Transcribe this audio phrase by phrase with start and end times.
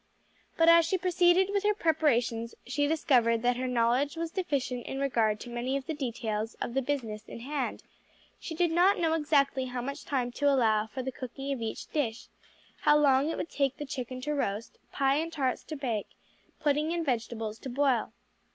[0.57, 4.99] But as she proceeded with her preparations she discovered that her knowledge was deficient in
[4.99, 7.83] regard to many of the details of the business in hand;
[8.39, 11.85] she did not know exactly how much time to allow for the cooking of each
[11.91, 12.29] dish
[12.79, 16.07] how long it would take the chicken to roast, pie and tarts to bake,
[16.59, 18.11] pudding and vegetables to boil.